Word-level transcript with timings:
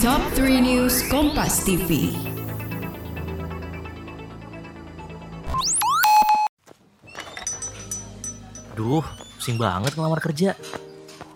Top 0.00 0.24
3 0.32 0.64
News 0.64 1.04
Kompas 1.12 1.60
TV. 1.60 2.08
Duh, 8.72 9.04
pusing 9.36 9.60
banget 9.60 9.92
ngelamar 9.92 10.24
kerja. 10.24 10.56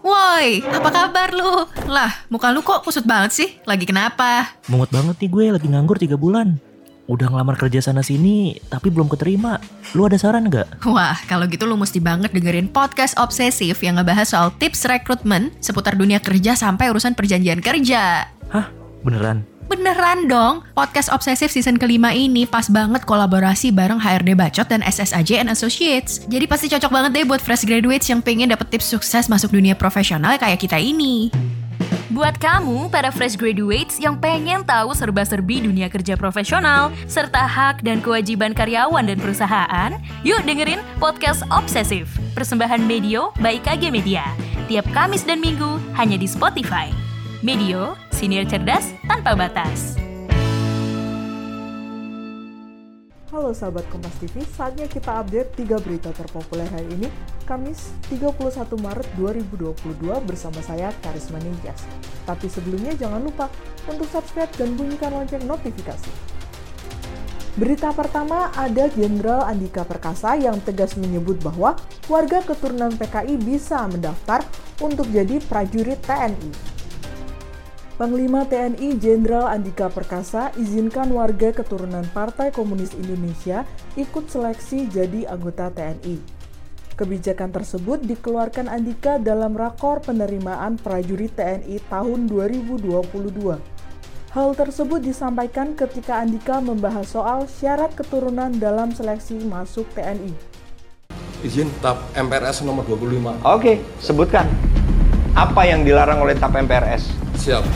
Woi, 0.00 0.64
apa 0.64 0.88
kabar 0.88 1.36
lu? 1.36 1.68
Lah, 1.92 2.24
muka 2.32 2.56
lu 2.56 2.64
kok 2.64 2.80
kusut 2.88 3.04
banget 3.04 3.36
sih? 3.36 3.48
Lagi 3.68 3.84
kenapa? 3.84 4.56
Mungut 4.72 4.88
banget 4.88 5.20
nih 5.20 5.28
gue 5.28 5.44
lagi 5.60 5.68
nganggur 5.68 6.00
3 6.00 6.16
bulan. 6.16 6.56
Udah 7.04 7.28
ngelamar 7.28 7.60
kerja 7.60 7.84
sana 7.84 8.00
sini, 8.00 8.56
tapi 8.72 8.88
belum 8.88 9.12
keterima. 9.12 9.60
Lu 9.92 10.08
ada 10.08 10.16
saran 10.16 10.48
nggak? 10.48 10.88
Wah, 10.88 11.20
kalau 11.28 11.44
gitu 11.52 11.68
lu 11.68 11.76
mesti 11.76 12.00
banget 12.00 12.32
dengerin 12.32 12.72
podcast 12.72 13.12
obsesif 13.20 13.76
yang 13.84 14.00
ngebahas 14.00 14.32
soal 14.32 14.48
tips 14.56 14.88
rekrutmen 14.88 15.52
seputar 15.60 16.00
dunia 16.00 16.16
kerja 16.16 16.56
sampai 16.56 16.88
urusan 16.88 17.12
perjanjian 17.12 17.60
kerja. 17.60 18.32
Beneran? 19.04 19.44
Beneran 19.64 20.28
dong, 20.28 20.60
podcast 20.76 21.08
obsesif 21.08 21.48
season 21.48 21.80
kelima 21.80 22.12
ini 22.12 22.44
pas 22.44 22.68
banget 22.68 23.04
kolaborasi 23.08 23.72
bareng 23.72 23.96
HRD 24.00 24.36
Bacot 24.36 24.68
dan 24.68 24.84
SSAJ 24.84 25.44
and 25.44 25.48
Associates. 25.52 26.24
Jadi 26.28 26.44
pasti 26.44 26.68
cocok 26.68 26.90
banget 26.92 27.10
deh 27.16 27.24
buat 27.28 27.40
fresh 27.40 27.64
graduates 27.64 28.08
yang 28.12 28.20
pengen 28.20 28.52
dapet 28.52 28.68
tips 28.72 28.88
sukses 28.92 29.28
masuk 29.28 29.52
dunia 29.52 29.72
profesional 29.76 30.36
kayak 30.36 30.60
kita 30.60 30.76
ini. 30.76 31.32
Buat 32.12 32.38
kamu, 32.38 32.94
para 32.94 33.10
fresh 33.10 33.34
graduates 33.34 33.98
yang 33.98 34.20
pengen 34.20 34.62
tahu 34.62 34.94
serba-serbi 34.94 35.66
dunia 35.66 35.90
kerja 35.90 36.14
profesional, 36.14 36.94
serta 37.10 37.42
hak 37.42 37.82
dan 37.82 37.98
kewajiban 37.98 38.54
karyawan 38.54 39.02
dan 39.02 39.18
perusahaan, 39.18 39.90
yuk 40.22 40.38
dengerin 40.46 40.78
Podcast 41.02 41.42
Obsesif, 41.50 42.06
persembahan 42.38 42.84
Medio 42.86 43.34
by 43.42 43.58
KG 43.58 43.90
Media. 43.90 44.22
Tiap 44.70 44.86
Kamis 44.94 45.26
dan 45.26 45.42
Minggu, 45.42 45.82
hanya 45.98 46.14
di 46.14 46.30
Spotify. 46.30 46.94
Medio, 47.42 47.98
senior 48.14 48.46
cerdas 48.46 48.94
tanpa 49.10 49.34
batas. 49.34 49.98
Halo 53.34 53.50
sahabat 53.50 53.82
Kompas 53.90 54.14
TV, 54.22 54.46
saatnya 54.54 54.86
kita 54.86 55.18
update 55.18 55.58
3 55.58 55.82
berita 55.82 56.14
terpopuler 56.14 56.70
hari 56.70 56.86
ini, 56.94 57.10
Kamis 57.42 57.90
31 58.06 58.38
Maret 58.78 59.08
2022 59.18 59.74
bersama 60.22 60.62
saya 60.62 60.94
Karisma 61.02 61.42
Ninjas. 61.42 61.82
Tapi 62.22 62.46
sebelumnya 62.46 62.94
jangan 62.94 63.18
lupa 63.18 63.50
untuk 63.90 64.06
subscribe 64.06 64.54
dan 64.54 64.78
bunyikan 64.78 65.10
lonceng 65.10 65.42
notifikasi. 65.50 66.14
Berita 67.58 67.90
pertama 67.90 68.54
ada 68.54 68.86
Jenderal 68.94 69.42
Andika 69.42 69.82
Perkasa 69.82 70.38
yang 70.38 70.62
tegas 70.62 70.94
menyebut 70.94 71.42
bahwa 71.42 71.74
warga 72.06 72.38
keturunan 72.46 72.94
PKI 72.94 73.34
bisa 73.42 73.82
mendaftar 73.90 74.46
untuk 74.78 75.10
jadi 75.10 75.42
prajurit 75.42 75.98
TNI. 76.06 76.73
Panglima 77.94 78.42
TNI 78.42 78.98
Jenderal 78.98 79.46
Andika 79.46 79.86
Perkasa 79.86 80.50
izinkan 80.58 81.14
warga 81.14 81.54
keturunan 81.54 82.02
Partai 82.10 82.50
Komunis 82.50 82.90
Indonesia 82.98 83.62
ikut 83.94 84.26
seleksi 84.26 84.90
jadi 84.90 85.30
anggota 85.30 85.70
TNI. 85.70 86.18
Kebijakan 86.98 87.54
tersebut 87.54 88.02
dikeluarkan 88.02 88.66
Andika 88.66 89.22
dalam 89.22 89.54
rakor 89.54 90.02
penerimaan 90.02 90.74
prajurit 90.74 91.38
TNI 91.38 91.78
tahun 91.86 92.26
2022. 92.26 93.62
Hal 94.34 94.48
tersebut 94.58 94.98
disampaikan 94.98 95.78
ketika 95.78 96.18
Andika 96.18 96.58
membahas 96.58 97.14
soal 97.14 97.46
syarat 97.46 97.94
keturunan 97.94 98.58
dalam 98.58 98.90
seleksi 98.90 99.38
masuk 99.46 99.86
TNI. 99.94 100.34
Izin 101.46 101.70
TAP 101.78 102.02
MPRS 102.18 102.66
nomor 102.66 102.82
25. 102.90 103.38
Oke, 103.46 103.78
sebutkan. 104.02 104.50
Apa 105.34 105.66
yang 105.66 105.82
dilarang 105.82 106.22
oleh 106.22 106.38
TAP 106.38 106.62
MPRS? 106.62 107.10
Siap. 107.42 107.66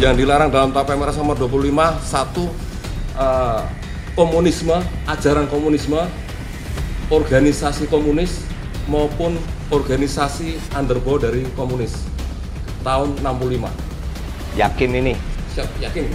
Yang 0.00 0.24
dilarang 0.24 0.48
dalam 0.48 0.72
TAP 0.72 0.96
MPRS 0.96 1.20
nomor 1.20 1.36
25 1.36 1.68
satu 2.00 2.48
eh, 3.12 3.60
komunisme, 4.16 4.72
ajaran 5.04 5.44
komunisme, 5.52 6.00
organisasi 7.12 7.92
komunis 7.92 8.40
maupun 8.88 9.36
organisasi 9.68 10.56
underbow 10.72 11.20
dari 11.20 11.44
komunis 11.52 12.08
tahun 12.80 13.20
65. 13.20 13.68
Yakin 14.56 14.90
ini? 14.96 15.12
Siap, 15.52 15.68
yakin? 15.76 16.08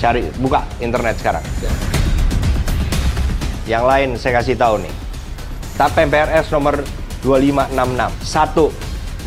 Cari, 0.00 0.24
buka 0.40 0.64
internet 0.80 1.20
sekarang. 1.20 1.44
Siap. 1.60 1.76
Yang 3.68 3.84
lain 3.84 4.08
saya 4.16 4.40
kasih 4.40 4.56
tahu 4.56 4.80
nih. 4.80 4.94
TAP 5.76 6.00
MPRS 6.08 6.48
nomor 6.48 6.80
2566. 7.20 8.24
Satu, 8.24 8.72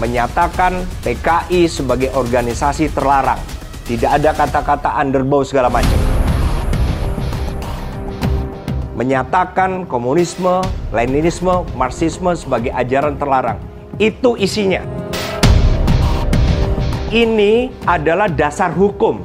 menyatakan 0.01 0.85
PKI 1.05 1.69
sebagai 1.69 2.09
organisasi 2.15 2.89
terlarang. 2.93 3.39
Tidak 3.83 4.07
ada 4.07 4.31
kata-kata 4.31 4.95
underbow 4.95 5.43
segala 5.43 5.67
macam. 5.67 5.99
Menyatakan 8.93 9.89
komunisme, 9.89 10.61
Leninisme, 10.93 11.65
Marxisme 11.73 12.31
sebagai 12.37 12.71
ajaran 12.71 13.17
terlarang. 13.17 13.59
Itu 13.97 14.37
isinya. 14.37 14.85
Ini 17.13 17.69
adalah 17.85 18.25
dasar 18.31 18.73
hukum. 18.73 19.21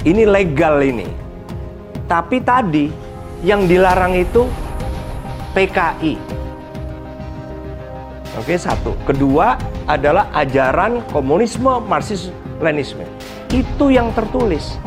Ini 0.00 0.24
legal 0.24 0.80
ini. 0.80 1.08
Tapi 2.08 2.40
tadi 2.40 2.88
yang 3.44 3.68
dilarang 3.68 4.16
itu 4.16 4.48
PKI. 5.52 6.39
Oke, 8.38 8.54
satu. 8.54 8.94
Kedua 9.02 9.58
adalah 9.90 10.30
ajaran 10.30 11.02
komunisme, 11.10 11.82
marxisme, 11.82 12.30
lenisme. 12.62 13.02
Itu 13.50 13.90
yang 13.90 14.14
tertulis. 14.14 14.78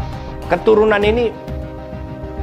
Keturunan 0.48 1.04
ini 1.04 1.28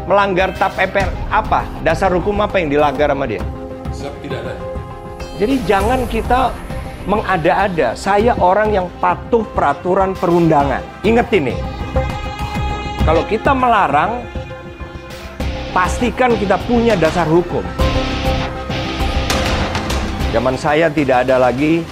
melanggar 0.05 0.53
TAP 0.53 0.77
MPR 0.93 1.09
apa? 1.33 1.65
Dasar 1.81 2.13
hukum 2.13 2.45
apa 2.45 2.61
yang 2.61 2.69
dilanggar 2.69 3.09
sama 3.09 3.25
dia? 3.25 3.41
Siap, 3.97 4.13
tidak 4.21 4.45
ada. 4.45 4.53
Jadi 5.41 5.55
jangan 5.65 6.05
kita 6.05 6.53
mengada-ada. 7.09 7.97
Saya 7.97 8.37
orang 8.37 8.77
yang 8.77 8.87
patuh 9.01 9.41
peraturan 9.57 10.13
perundangan. 10.13 10.85
Ingat 11.01 11.33
ini. 11.33 11.57
Kalau 13.09 13.25
kita 13.25 13.57
melarang, 13.57 14.21
pastikan 15.73 16.37
kita 16.37 16.61
punya 16.69 16.93
dasar 16.93 17.25
hukum. 17.25 17.65
Zaman 20.31 20.55
saya 20.55 20.87
tidak 20.87 21.27
ada 21.27 21.43
lagi 21.43 21.83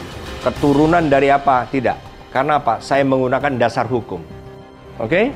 keturunan 0.47 1.03
dari 1.10 1.26
apa? 1.26 1.66
Tidak. 1.66 2.31
Karena 2.31 2.62
apa? 2.62 2.78
Saya 2.78 3.03
menggunakan 3.03 3.59
dasar 3.59 3.91
hukum. 3.91 4.22
Oke? 5.03 5.34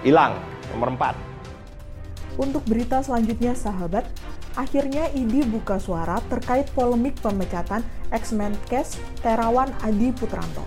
Hilang. 0.00 0.40
Nomor 0.72 0.96
4. 0.96 2.40
Untuk 2.40 2.64
berita 2.64 3.04
selanjutnya 3.04 3.52
sahabat, 3.52 4.08
akhirnya 4.56 5.12
ID 5.12 5.44
buka 5.44 5.76
suara 5.76 6.24
terkait 6.32 6.72
polemik 6.72 7.20
pemecatan 7.20 7.84
ex-Menkes 8.08 8.96
Terawan 9.20 9.68
Adi 9.84 10.08
Putranto. 10.16 10.64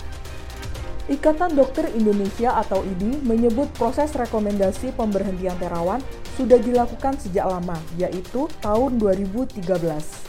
Ikatan 1.09 1.57
Dokter 1.57 1.89
Indonesia 1.97 2.61
atau 2.61 2.85
IDI 2.85 3.25
menyebut 3.25 3.73
proses 3.73 4.13
rekomendasi 4.13 4.93
pemberhentian 4.93 5.57
Terawan 5.57 6.01
sudah 6.37 6.61
dilakukan 6.61 7.17
sejak 7.17 7.49
lama, 7.49 7.77
yaitu 7.97 8.45
tahun 8.61 9.01
2013. 9.01 10.24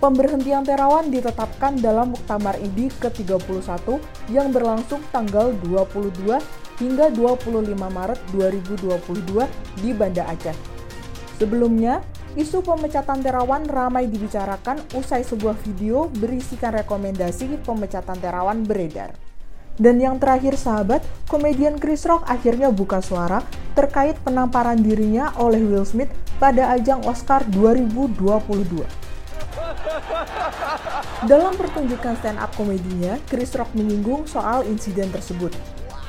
Pemberhentian 0.00 0.64
Terawan 0.64 1.12
ditetapkan 1.12 1.76
dalam 1.76 2.16
Muktamar 2.16 2.56
IDI 2.56 2.88
ke-31 3.04 4.00
yang 4.32 4.48
berlangsung 4.48 5.04
tanggal 5.12 5.52
22 5.60 6.40
hingga 6.80 7.12
25 7.12 7.68
Maret 7.76 8.20
2022 8.32 9.44
di 9.84 9.92
Banda 9.92 10.24
Aceh. 10.24 10.56
Sebelumnya, 11.36 12.00
isu 12.32 12.64
pemecatan 12.64 13.20
Terawan 13.20 13.68
ramai 13.68 14.08
dibicarakan 14.08 14.80
usai 14.96 15.20
sebuah 15.20 15.60
video 15.68 16.08
berisikan 16.16 16.80
rekomendasi 16.80 17.60
pemecatan 17.60 18.16
Terawan 18.24 18.64
beredar. 18.64 19.12
Dan 19.76 20.00
yang 20.00 20.16
terakhir 20.16 20.56
sahabat, 20.56 21.04
komedian 21.28 21.76
Chris 21.76 22.08
Rock 22.08 22.24
akhirnya 22.24 22.72
buka 22.72 23.04
suara 23.04 23.44
terkait 23.76 24.16
penamparan 24.24 24.80
dirinya 24.80 25.36
oleh 25.36 25.60
Will 25.60 25.84
Smith 25.84 26.08
pada 26.40 26.72
ajang 26.72 27.04
Oscar 27.04 27.44
2022. 27.52 29.09
Dalam 31.24 31.54
pertunjukan 31.56 32.16
stand 32.20 32.40
up 32.40 32.52
komedinya, 32.56 33.16
Chris 33.28 33.52
Rock 33.56 33.72
menyinggung 33.76 34.24
soal 34.24 34.64
insiden 34.64 35.12
tersebut. 35.12 35.52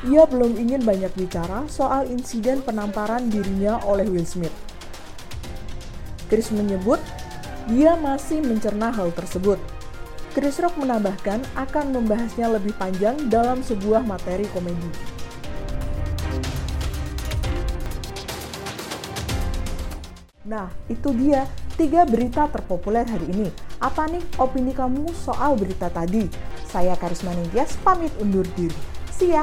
Ia 0.07 0.25
belum 0.25 0.57
ingin 0.57 0.81
banyak 0.81 1.13
bicara 1.13 1.69
soal 1.69 2.09
insiden 2.09 2.65
penamparan 2.65 3.29
dirinya 3.29 3.77
oleh 3.85 4.09
Will 4.09 4.25
Smith. 4.25 4.53
Chris 6.25 6.50
menyebut 6.50 6.97
dia 7.69 7.94
masih 8.00 8.41
mencerna 8.41 8.89
hal 8.89 9.13
tersebut. 9.13 9.62
Chris 10.31 10.57
Rock 10.63 10.79
menambahkan 10.79 11.44
akan 11.59 11.85
membahasnya 11.91 12.47
lebih 12.50 12.71
panjang 12.79 13.19
dalam 13.27 13.62
sebuah 13.62 14.01
materi 14.07 14.47
komedi. 14.56 14.89
Nah, 20.47 20.67
itu 20.89 21.13
dia 21.15 21.45
tiga 21.81 22.06
berita 22.06 22.45
terpopuler 22.45 23.10
hari 23.10 23.25
ini. 23.33 23.50
Apa 23.81 24.06
nih 24.06 24.22
opini 24.38 24.69
kamu 24.69 25.10
soal 25.18 25.57
berita 25.57 25.89
tadi? 25.89 26.30
Saya 26.69 26.94
Karisma 26.94 27.33
Ningtyas 27.33 27.74
pamit 27.81 28.13
undur 28.22 28.45
diri. 28.54 28.78
See 29.10 29.33
ya! 29.33 29.42